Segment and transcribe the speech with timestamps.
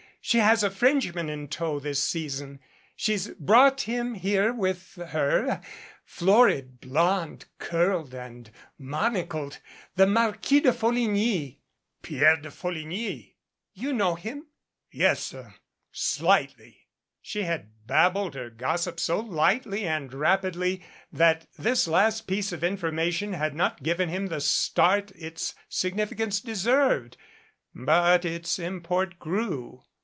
[0.23, 2.59] She has a Frenchman in tow this season
[2.95, 5.61] she's brought him here with her
[6.05, 9.57] florid, blonde, curled and monocled,
[9.95, 11.57] the Marquis de Folligny"
[12.03, 13.33] "Pierre de Folligny!"
[13.73, 14.45] "You know him?"
[14.91, 15.55] "Yes er
[15.91, 16.85] slightly."
[17.19, 23.33] She had babbled her gossip so lightly and rapidly that this last piece of information
[23.33, 27.17] had not given him the start its significance deserved.
[27.73, 29.81] But its import grew.